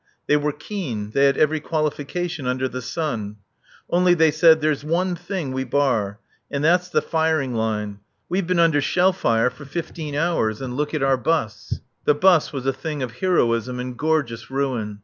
They 0.25 0.35
were 0.35 0.51
keen. 0.51 1.11
They 1.11 1.25
had 1.27 1.37
every 1.37 1.59
qualification 1.59 2.47
under 2.47 2.67
the 2.67 2.81
sun. 2.81 3.35
"Only," 3.87 4.15
they 4.15 4.31
said, 4.31 4.59
"there's 4.59 4.83
one 4.83 5.15
thing 5.15 5.51
we 5.51 5.63
bar. 5.63 6.17
And 6.49 6.63
that's 6.63 6.89
the 6.89 7.03
firing 7.03 7.53
line. 7.53 7.99
We've 8.27 8.47
been 8.47 8.57
under 8.57 8.81
shell 8.81 9.13
fire 9.13 9.51
for 9.51 9.63
fifteen 9.65 10.15
hours 10.15 10.59
and 10.59 10.75
look 10.75 10.95
at 10.95 11.03
our 11.03 11.17
bus!" 11.17 11.81
The 12.05 12.15
bus 12.15 12.51
was 12.51 12.65
a 12.65 12.73
thing 12.73 13.03
of 13.03 13.17
heroism 13.17 13.79
and 13.79 13.95
gorgeous 13.95 14.49
ruin. 14.49 14.99